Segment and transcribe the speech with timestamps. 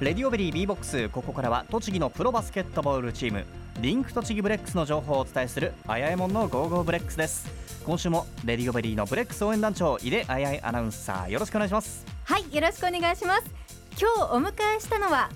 [0.00, 3.44] レディオベリー B ボックスここからは栃木のプロバスケットボールチーム
[3.80, 7.48] リンク栃木ブレックスの情報をお伝えするあやえもんのゴーゴーブレックスです
[7.86, 13.44] 今週もレディオベリーのブレックス応援団長井出あやえアナウンサーよろしくお願いしますはいよろしくお願いします
[13.96, 15.30] 今日お迎えしたのは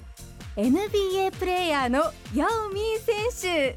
[0.57, 3.77] NBA プレーヤーのヤオ・ミン選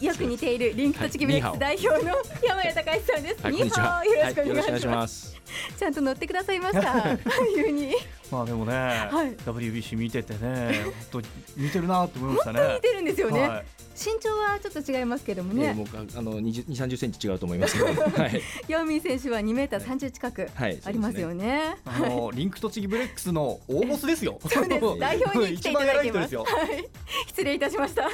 [0.00, 3.42] に よく似ているリンク栃木ブレックス代表の山谷拓志さんです。
[3.42, 4.96] はい、よろしくお願いしま。
[4.96, 5.40] ますす。
[5.78, 7.12] ちゃんと乗ってくださいました。
[7.14, 7.14] い
[7.68, 7.94] うに
[8.30, 8.76] まあでもね、い。
[9.44, 12.74] WBC 見ててね本当似てるなと思いましたね。
[12.76, 13.48] 似てるんですよね。
[13.48, 13.64] はい。
[14.00, 15.66] 身長はちょっと違いますけどもね。
[15.66, 17.86] えーもうああの二十二三十センチ違うと思いますけど、
[18.22, 18.40] はい。
[18.68, 20.78] ヤオミー選手は2メーター30近くはい。
[20.84, 21.76] ありますよね。
[21.84, 24.38] あのリンク栃木ブレックスの大ボスですよ。
[24.48, 24.98] そうです。
[24.98, 26.88] 代表に来ていただいてます はい、
[27.26, 28.08] 失礼いたしました、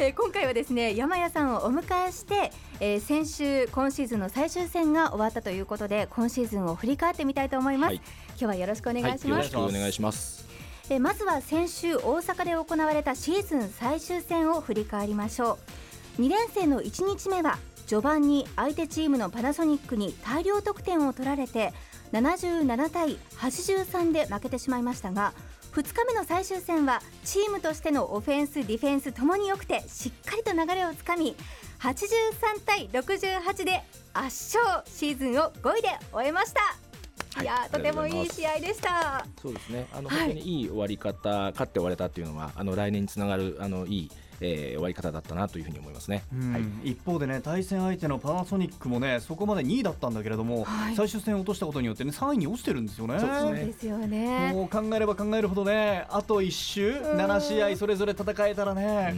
[0.00, 7.96] えー今回はですね山谷さんをお迎えして、えー先週今シーズンの最終戦が終わったということで今シーズンを振り返ってみたいと思います、はい。
[7.96, 10.46] 今日はよろしくお願いしよろます、しくお願いします。
[10.88, 15.58] えーまずは先週大阪で行われたシーズン最終戦を振り返りましょ
[16.18, 16.22] う。
[16.22, 21.72] 2連戦の1日目は序盤に相手チームのパナソニックに大量得点を取られて
[22.12, 25.32] 77対83で負けてしまいましたが
[25.78, 31.36] 2日目の最終戦はチームとしてのオフェンスディフェンスともに良くてしっかりと流れをつかみ
[31.78, 31.94] 83
[32.66, 36.88] 対68で圧勝シーズンを5位で終えました、はい
[37.42, 39.24] いやーとてもいい試合でした。
[39.40, 39.86] そうですね。
[39.92, 40.18] あの、はい。
[40.20, 46.22] 本当にいい終わり方、勝って終われたっていうのは、あの来年につながるあのいい、えー、終わり方だったなというふうに思いますね。
[46.32, 46.90] うんはい。
[46.90, 53.18] 一方でね対戦相手のパナソニックもねそこまで2位だったんだけれども、はい最終戦を落としたことによってね3位に落ちてるんですよね。
[53.18, 59.14] そうですねそうですよねもう考えれば考えるほどねあと1周ん7試合それぞれ戦えたらね、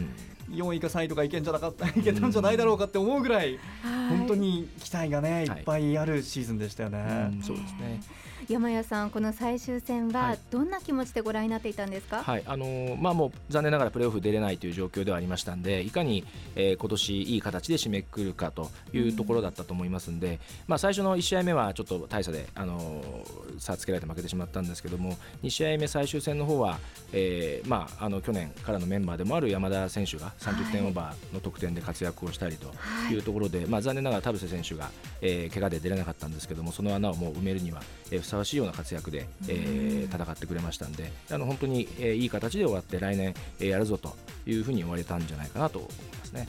[0.51, 6.99] 4位か3位とかいけんじゃなかったいけたんじゃないだろうかって思うぐらい、はい本当に期待がねいはいっぱいあるシーズンでしたよね。
[6.99, 8.01] うんうんそうですね。
[8.49, 10.39] 山谷さんこの最終戦ははい。
[10.49, 16.25] どんな気持ちでご覧になっていたんですか、はい、あのーまあもう残念ながらプレーオフ出れないという状況ではありましたんで、いかに、
[16.55, 26.79] えー今年いい形で締めくくるかというところだったと思いますんで、まあ最初の1試合目はちょっと大差であのー差つけられて負けてしまったんですけども、2試合目最終戦の方は、
[27.13, 33.13] えーまああの去年からのメンバーでもある山田選手が30点オーバーの得点で活躍をしたりとはい。
[33.13, 34.89] いうところで、まあ残念ながら田臥選手が、
[35.21, 37.81] えー怪我で出れなかったんですけども、その穴をもう埋めるには、
[38.11, 44.15] えーふさわしいような活躍で、えー戦ってくれましたんで、あの本当に、えいい形で終わって来年、えやるぞと
[44.45, 46.47] いうふうに言われたんじゃないかなと思いますね。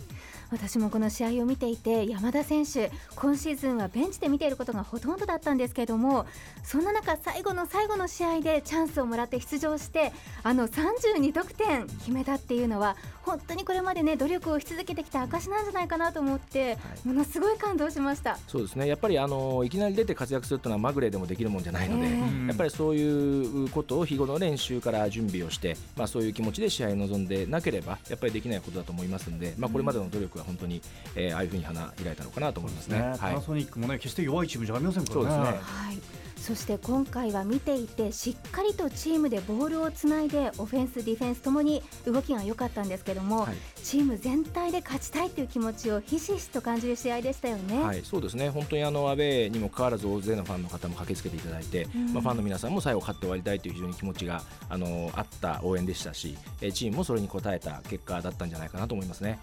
[0.52, 6.26] 私もこの試合を見ていて山田選手今シーズンはベンチで見ていることがほとんどだったんですけれども
[6.62, 10.12] そんな中最後の最後の試合でチャンスをもらって出場して
[10.42, 17.08] あの32得点決めたっていうのは本当にこれまでね努力をし続けてきた証なんじゃないかなと思って、い。
[17.08, 18.36] ものすごい感動しました。
[18.48, 18.88] そうですね。
[18.88, 30.82] やっぱりあのいきなり出て活躍するというのはまぐれでもできるもんじゃないので、えーやっぱりそういうことを日頃の練習から準備をして、まあ、そういう気持ちで試合に臨んでなければやっぱりできないことだと思いますので、まあ、これまでの努力が本当に、
[31.16, 32.98] えーああいうふうに花開いたのかなと思いますね。
[32.98, 35.22] ねパはいナソニックもね決して弱いチームじゃありませんからね。
[35.22, 35.98] そうですねはい、
[36.36, 47.82] そして今回は見ていてしっかりとチームでボールをつないでオフェンス、ディフェンスともに動きが良かったんですけども、はいチーム全体で勝ちたいという気持ちをひしひしと感じる試合でしたよね。
[47.82, 59.38] はい、そうですね本当にあのアウェーにもかかわらず大勢のファンの方も駆けつけていただいて、うんまあ、ファンの皆さんも最後勝って終わりたいという非常に気持ちがあのあった応援でしたし、えーチームもそれに応えた結果だったんじゃないかなと思いますね。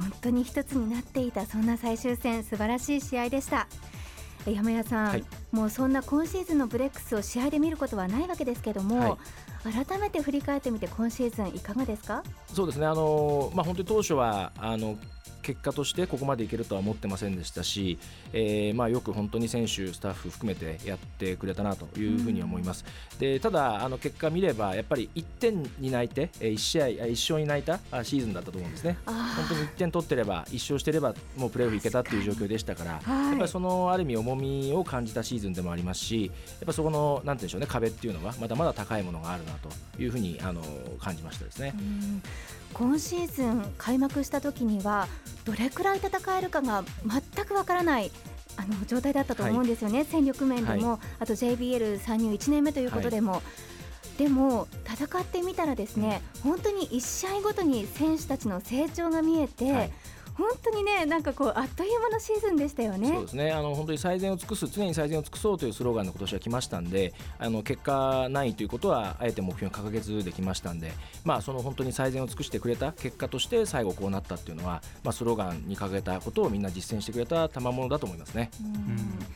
[0.00, 3.66] 本当に一つになっていたそんな最終戦素晴らしい試合でした。
[4.46, 9.18] え山谷さん、はいもうそんな今シーズンのブレックスを試合で見ることはないわけですけども、
[9.64, 12.22] 改めて振り返ってみて今シーズンいかがですか？
[12.54, 14.96] そうですねあの、まあ、本当に当初はあの
[15.50, 17.98] 結果としてここまでいけるとは思ってませんでしたし、
[18.32, 22.84] えーまあ、よく本当に選手、スタッフ含めてやってくれたなというふうに思います。
[23.18, 28.96] でただあの結果見ればやっぱり1点に泣いてえー1試合あ1勝に泣いたあシーズンだったと思うんですね。
[29.06, 36.32] あ本当に1点取ってれば1勝してればもうプレーオフいけたっていう状況でしたから、はいやっぱりそのある意味重みを感じたシーズンでもありますしや
[36.64, 39.68] っぱそこのなんて言うんでしょうね壁っていうのはまだまだ高いものがあるなと
[40.00, 40.62] いうふうにあの
[40.98, 41.74] 感じましたですね。
[41.78, 42.22] うん
[42.74, 45.08] 今シーズン開幕した時には
[45.44, 46.84] どれくらい戦えるかが
[47.34, 48.10] 全くわからない
[48.56, 53.42] あの状態だったと思うんですよね、戦力面でも、あと JBL 参入1年目ということでも。
[54.18, 59.92] でも戦ってみたらですね本当に1試合ごとに選手たちの成長が見えて、はい
[60.40, 63.08] 本当にねなんかこうあっという間のシーズンでしたよね。
[63.08, 70.92] そうですねあの本当に最善を尽くす常に最善を尽くそうというスローガンの今年は来ましたんであの結果ないということはあえて目標に掲げずできましたんで、
[71.24, 78.50] まあ、その本当に最善を尽くしてくれた結果として最後こうなったっていうのは、まあ、スローガンに掲げたことをみんな実践してくれた賜物だと思いますね。
[78.62, 79.26] うん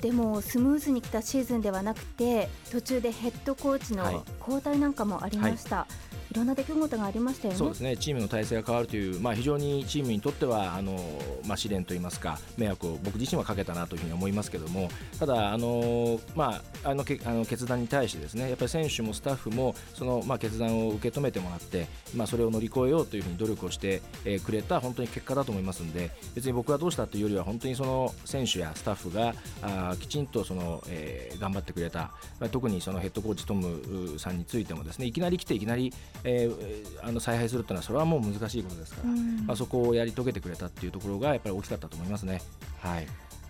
[0.00, 5.78] でもスムーズに来たシーズンではなくて途中でヘッドコーチの交代なんかもありました。
[5.78, 7.58] はいはいいろんな出来事がありましたよね。
[7.58, 7.96] そうですね。
[7.96, 10.98] チームの体制が変わるという、まあ非常にチームにとってはあの
[11.46, 35.92] まあ試練といいますか迷惑を僕自身はかけたなというふうに思いますけども、ただあのまああのけあの決断に対してですね、やっぱり選手もスタッフもそのまあ決断を受け止めてもらって、まあそれを乗り越えようというふうに努力をして、えー、くれた本当に結果だと思いますので、別に僕はどうしたというよりは本当にその選手やスタッフがあきちんとその、えー、頑張ってくれた、まあ、特にそのヘッドコーチトムさんについてもですね、いきなり来ていきなり、
[36.24, 39.08] えー、あの采配するというのはそれはもう難しいことですから、
[39.46, 42.42] まあ、そこをやり遂げてくれたっていうところがやっぱり大きかったと思いますね。
[42.80, 43.06] はい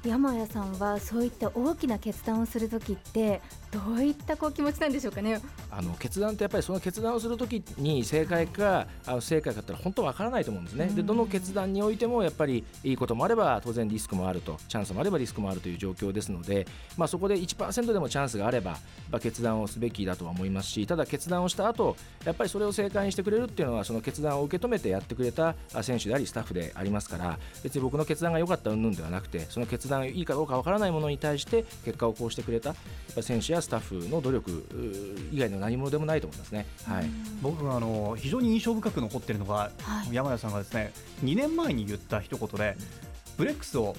[0.08, 3.40] 山谷さんはそういった大きな決断をするときって
[3.70, 5.40] どういったこう気持ちなんでしょうかね。
[5.70, 14.58] あの決断ってやっぱりその決断をするときに正解かあの正解かって本当わからないと思うんですね、でどの決断においてもやっぱりいいこともあれば当然リスクもあると。
[14.68, 16.66] チャンスもあればリスクもあるという状況ですので、
[16.96, 18.78] まあ、そこで1%でもチャンスがあれば
[19.10, 32.74] ば決断をすべきだとは思いますしただ決断をした後やっぱりそれを正解にしてくれるっていうのはその決断を受け止めてやってくれた選手でありスタッフでありますから別に僕の決断が良かった云々ではなくてその決断いいかどうかわからないものに対して結果をこうしてくれた
[33.20, 34.66] 選手やスタッフの努力
[35.32, 37.06] 以外の何者でもないと思いますね、はい、
[37.42, 39.70] 僕はあの非常に印象深く残っているのが、は
[40.10, 40.92] い、山谷さんがですね
[41.24, 42.76] 2年前に言った一言で
[43.36, 43.96] ブレックスを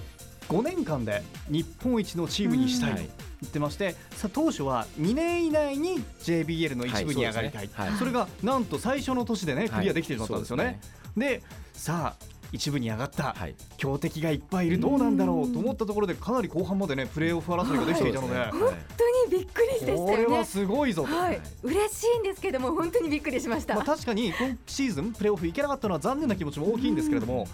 [0.49, 2.97] 5年間で日本一のチームにしたいと
[3.41, 7.69] 言ってまして、さ当初は2年以内に JBL の一部に上がりたい、はい。
[7.69, 10.81] そねはい、それがなんと最初の年でねクリアできてしまったんですよね。
[11.15, 11.43] で
[11.73, 18.59] さあ一部に上がった、はい、強敵がいっぱいいるどうなんだろうと思ったところでかなり後半までねプレーオフ争いができていたので、はい、本
[18.97, 20.11] 当にびっくりでしたよね。
[20.11, 23.75] これはすごいぞと、はい、嬉しいんですけども本当にびっくりしました。
[23.75, 27.47] まあ確かに今シーズンプレーオフいけなかったのは残念な気持ちも大きいんですけれども、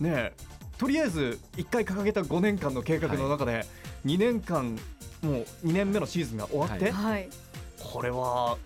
[0.00, 0.32] ね
[0.78, 3.66] とりあえず1回掲げた5年間の計画の中で
[4.06, 4.78] 2年間
[5.22, 5.34] もう
[5.66, 6.94] 2年目のシーズンが終わって、
[7.92, 8.56] これは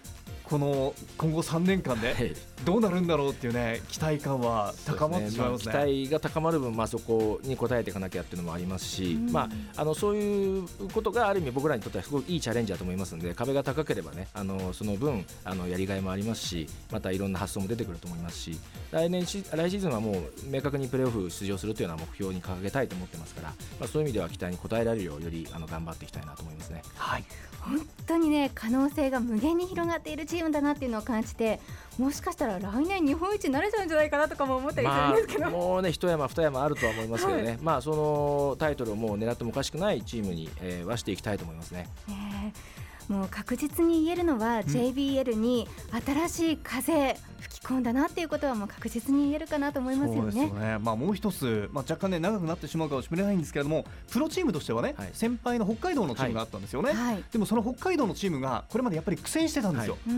[0.45, 5.73] この今後3年間でどうなるんだろうっていうね期待感は高まってしまいます、ね。
[5.73, 18.59] まあ、期待が高まる分、まあ、そこに応えていかなきゃっていうのもありますし、まあ、あのそういうことがある意味僕らにとってはすごくいいチャレンジだと思いますので壁が高ければねあのその分あのやりがいもありますしまたいろんな発想も出てくると思いますし
[18.91, 20.15] 来年し来シーズンはもう
[20.51, 23.49] 明確にプレーオフ出場するというような目標に掲げたいと思ってますから、
[23.81, 26.83] まあ、そういう意味では期待に応えられるようよりあの頑張っていきたいなと思いますね。
[26.97, 27.25] はい。
[27.65, 31.61] 本当にね可能性が無限に広がっているチームだなっていうのを感じて
[31.99, 41.89] もしかしたら来年日本一になれちゃうんじゃないかなとかも思ったりするんですけど、まあ、もうね一山二山あるとは思いますけどね、はい、まあそのタイトルをもう狙ってもおかしくないチームに、えー、はしていきたいと思いますね。
[42.09, 42.13] え。
[42.13, 45.69] ーもう確実に言えるのは、JBL に
[46.05, 50.47] 新しい風吹き込んだなっていうことはもう確実に言えるかなと思いますよね。
[50.51, 50.79] ね。
[50.79, 59.99] まあ、もう一つ、まあ、若干ね長くなってしまうかもしれないんですけれどもプロチームとしてはね、はい、先輩の北海道のチームがあったんですよね、はい、でもその北海道のチームがこれまでやっぱり苦戦してたんですよ。
[60.07, 60.13] は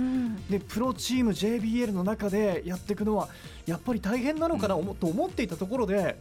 [0.48, 3.28] い、でプロチーム JBL の中でやっていくのは
[3.66, 6.18] やっぱり大変なのかな、うん、と思っていたところで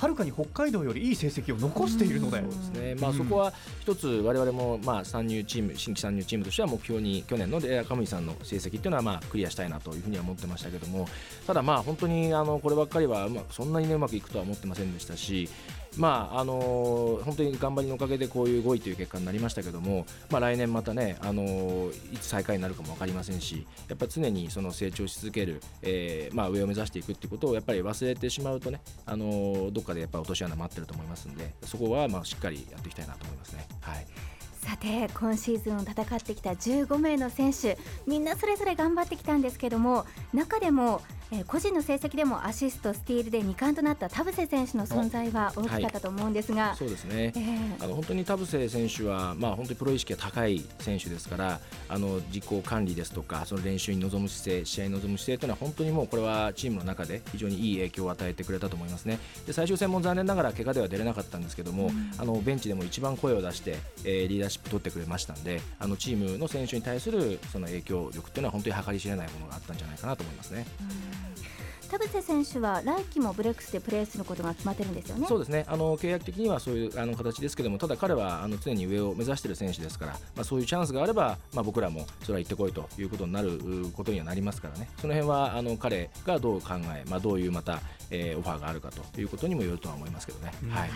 [0.00, 2.94] はるかに北海道よりいい成績を残しているので、そうですね。
[2.94, 11.06] まあ、そこは一つ我々もまあ参入チーム新規参入チームとしては目標に去年のレアカムイさんの成績っていうのはまあクリアしたいなというふうには思ってましたけども。
[11.46, 15.48] ただまあ本当にあのこればっかりはそんなにねうまくいくとは思ってませんでしたし
[15.96, 33.66] まああのー、本当に頑張りのおかげでこういう5位という結果になりましたけども、まあ、来年またね、あのー、いつ最下位になるかも分かりませんしやっぱ常にその成長し続ける、えーまあ、上を目指していくっていうことをやっぱり忘れてしまうとね、あのー、どっかでやっぱ落とし穴待ってると思いますんでそこはまあしっかりやっていきたいなと思いますね。
[33.80, 34.06] はい
[34.60, 41.00] さて今シーズンを戦ってきた15名の選手みんなそれぞれ頑張ってきたんですけども中でも
[41.32, 59.20] えー、個人の成績でもアシスト、スティールで2冠となった田臥選手の存在は大きかったと思うんですが、はい、そうですね、えー、あの本当に田臥選手は、まあ、本当にプロ意識が高い選手ですからあの実行管理ですとかその練習に臨む姿勢試合に臨む姿勢というのは本当にもうこれはチームの中で非常にいい影響を与えてくれたと思いますね。
[59.46, 70.66] で最終戦も残念ながら怪我では出れなかったんですけども、うん、あのベンチでも一番声を出して、えー、リーダーシップ取ってくれましたんであのチームの選手に対するその影響力というのは本当に計り知れないものがあったんじゃないかなと思いますね。
[70.80, 71.30] うん
[71.90, 75.26] 田臥選手は来季もブレックスでプレーすることが決まってるんですよね。
[75.26, 75.64] そうですね。
[75.66, 83.58] あの契約的にはそういうあの形ですけども、ただ彼はあの常に上を目指している選手ですから、まあそういうチャンスがあれば、まあ僕らもそれは行ってこいということになる
[83.92, 84.88] ことにはなりますからね。
[85.00, 87.80] その辺はあの彼がどう考え、まあどういうまた、
[88.10, 90.52] えー、オファーがあるかということにもよるとは思いますけどね。
[90.62, 90.90] うん、はい。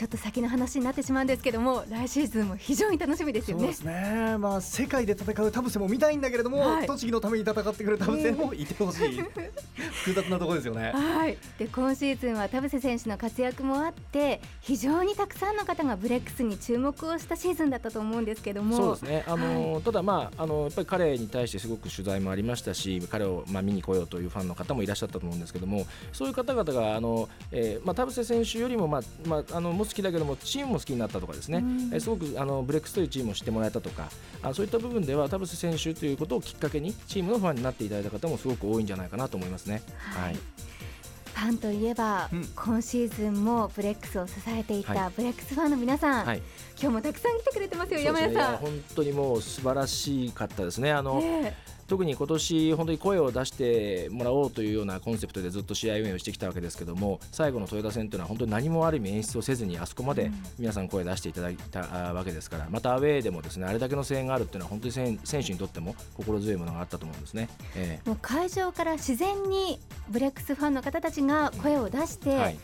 [0.00, 3.64] ちょっと先の話になってしまうんですけども来シーズンも非常に楽しみですよね。
[3.64, 6.86] そうですね、まあ、世界で戦う田臥も見たいんだけれども、はい。
[6.86, 9.20] 栃木のために戦ってくれる田臥もいてほしい、
[10.06, 10.92] 複雑なところですよね。
[10.92, 18.76] はい、で今シーズンは田臥選手の活躍もあって非常にたくさんの方がブレックスに注目をしたシーズンだったと思うんですけども。
[18.78, 31.90] そうですね、あのただ、まあ、あのやっぱり彼に対してすごく取材もありましたし彼を、まあ、見に来ようというファンの方もいらっしゃったと思うんですけどもそういう方々があの、えーまあ、田臥選手よりも、まあまあ、あのも好きだけどもチームも好きになったとかですね、うん。
[31.92, 34.08] えーすごくあのブレックスというチームを知ってもらえたとか
[34.42, 39.82] あそういった部分では田臥選手ということをきっかけにチームのファンになっていただいた方もすごく多いんじゃないかなと思いますね。
[39.98, 40.34] はい。
[40.34, 42.44] ファンといえば、うん。
[42.54, 45.12] 今シーズンもブレックスを支えていた、はい。
[45.16, 46.42] ブレックスファンの皆さん、はい。
[46.78, 48.06] 今日もたくさん来てくれてますよ、すね。
[48.06, 48.56] 山谷さん。
[48.58, 50.92] 本当にもう素晴らしかったですね。
[50.92, 51.56] あの、ね
[51.90, 67.48] 特に今年本当に声を出してもらおうというようなコンセプトでずっと試合運営をしてきたわけですけども最後の豊田戦というのは本当に何もある意味演出をせずにあそこまで皆さん声を出していただいたあわけですからまたアウェーでもですねあれだけの声援があるっていうのは本当に選選手にとっても心強いものがあったと思うんですね。
[67.74, 72.58] えもう会場から自然にブレックスファンの方たちが声を出して、えはい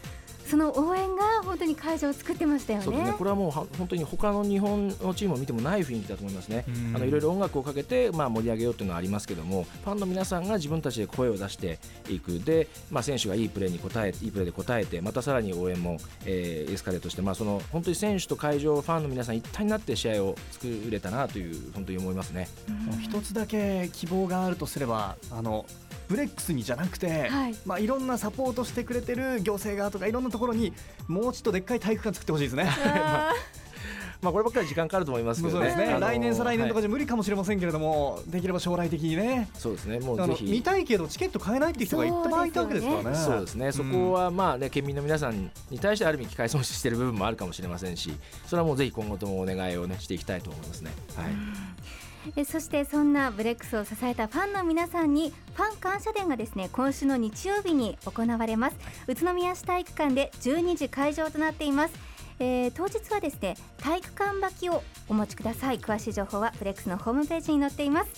[0.46, 3.14] その応援が本当に会場を作ってましたよねそうですね。
[3.18, 6.64] これはもうは本当に他の日本のチームを見てもない雰囲気だと思いますね。
[6.68, 22.48] うんあのいろいろ音楽をかけて、まあ、盛り上げようというのはありますけどもファンの皆さんが自分たちで声を出していくで、まあ、選手がいいプレーに応えいいプレーで応えてまたさらに応援も、えーエスカレートして、まあ、その本当に選手と会場ファンの皆さん一体になって試合を作れたなという本当に思いますね。
[22.68, 25.66] うん一つだけ希望があるとすればあの
[26.08, 30.72] ブレックスにじゃなくて、はいまあ、いろんなサポートしてくれてる行政側とかいろんなところに
[31.08, 32.68] もうちょっとでっかい体育館作ってほしいですね。
[32.84, 33.32] あ
[34.22, 35.76] まあ、こればっかり時間かかると思いますけどね。
[35.76, 39.48] ね、あの来年再来年とかはいじゃ無理かもしれませんけれども、できれば将来的にね。
[39.54, 40.00] そうですね。
[40.00, 40.44] もうあぜひ。
[40.44, 43.16] の見たいけどチケット買えないっていう人がいっぱいいたわけですからね。
[43.16, 48.12] そうですね、そこはまあね県民の皆さんに対してある意味機会損失している部分もあるかもしれませんし
[48.46, 50.90] それはもうぜひ今後ともお願いをねしていきたいと思いますね。
[51.14, 51.26] はい
[52.34, 58.76] えそしてそんなブレックスを支えたファンの皆さんにファン感謝デーがですね今週の日曜日に行われます。
[59.06, 61.94] 宇都宮市体育館で12時会場となっています、
[62.38, 65.78] えー当日はですね体育館履きをお持ちください。
[65.78, 68.10] 詳しい情報はブレックスのホームページに載っています。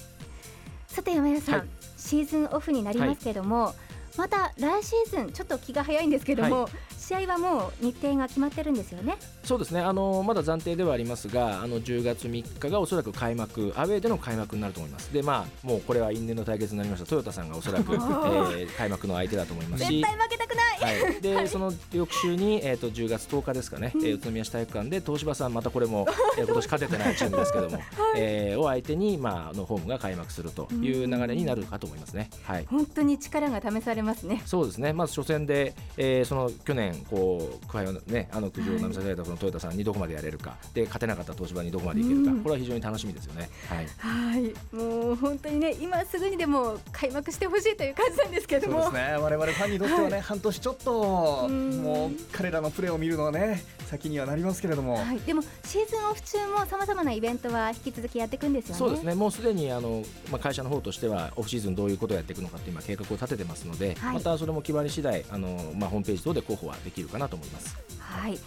[0.86, 1.68] さて山谷さん、はい。
[1.96, 3.74] シーズンオフになりますけれども、
[4.16, 6.70] また来シーズンちょっと気が早いんですけども、は
[7.08, 9.16] 試合はもう日程が決まってるんですよね？
[9.42, 9.80] そうですね。
[9.80, 15.12] あのまだ暫定ではありますがあの10月3日がおそらく開幕アウェーでの開幕になると思います。
[15.12, 17.06] でまあもうこれは因縁の対決になりました。
[17.06, 19.84] トヨタさんがおそらく、 えー開幕の相手だと思います。
[19.84, 21.02] し絶対負けたくない！
[21.02, 27.78] はい、で、その翌週に、えー、と10月10日ですかね、えー宇都宮市体育館で東芝さんまたこれも、えー今年勝ててないチームですけども、
[28.16, 32.28] えーを相手に、まあ、あのホームが開幕するという流れになるかと思いますね。
[32.42, 32.66] はい。
[32.68, 34.42] 本当に力が試されますね。
[34.44, 34.92] そうですね。
[34.92, 40.56] まず初戦で、えーその去年こう苦杯をねあの苦情をなめさせられたそのトヨタさんにどこまでやれるか。
[40.74, 42.42] で勝てなかった東芝にどこまでいけるか、うん。
[42.42, 43.48] これは非常に楽しみですよね。
[43.68, 43.86] はい。
[43.98, 48.84] はい、もう本当にね、今すぐにでも開幕してほしいという感じなんですけれども。
[48.84, 49.16] そうですね。
[49.16, 51.82] 我々ファンにとってはね、半年ちょっとうん。
[51.82, 58.78] もう彼らのプレーを見るのはね先にはなりますけれども、はい、でもシーズンオフ中もさまざまなイベントは引き続きやっていくんですよね。
[58.78, 64.14] そうですね、もうすでにあの、まあ、会社の方としては、オフシーズンどういうことをやっていくのかって今、計画を立ててますので、はい。
[64.14, 67.76] またそれも決まり次第あのまあホームページ等で候補はできるかなと思います。
[67.98, 68.38] はい。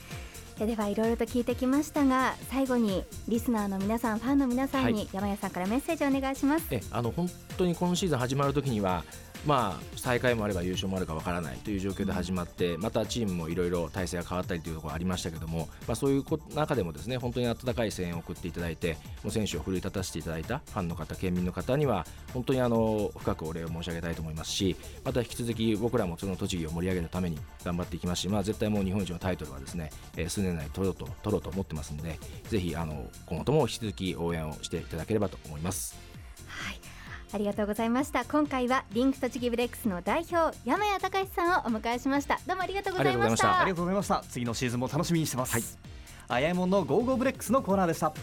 [0.59, 6.67] えではいろいろと聞いてきましたが最後にリスナーの皆さんファンの皆さんに、はい山谷さんからメッセージをお願いします。
[6.69, 9.03] えあの本当に今シーズン始まるときには、
[9.45, 32.17] まあ、最下位もあれば優勝もあるかわからないという状況で始まって、またチームもいろいろ体制が変わったりというところありましたけども、まあ、そういうこ中でもですね本当に温かい声援を送っていただいてもう選手を奮い立たせていただいたファンの方県民の方には本当にあの深くお礼を申し上げたいと思いますしまた引き続き僕らもその栃木を盛り上げるために頑張っていきますし、まあ、絶対もう日本一のタイトルはですね、えー数年内に取ろうと取ろうと思ってますので
[32.47, 36.10] ぜひあの今後とも引き続き応援をしていただければと思います。
[37.31, 37.41] はい。
[37.41, 38.25] ありがとうございました。
[38.25, 42.39] 今回はリンク栃木ブレックスの代表山谷隆さんをお迎えしました。
[42.47, 43.61] どうもありがとうございました。
[43.61, 45.63] ありがとうございました次のシーズンも楽しみにしてます、はい、
[46.27, 48.13] あやえもんのゴーゴーブレックスのコーナーでした